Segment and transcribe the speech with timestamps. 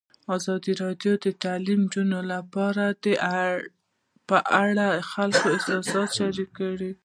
[0.35, 2.83] ازادي راډیو د تعلیمات د نجونو لپاره
[4.29, 6.91] په اړه د خلکو احساسات شریک کړي.